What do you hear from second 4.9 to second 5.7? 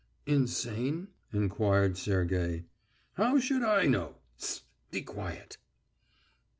quiet!..."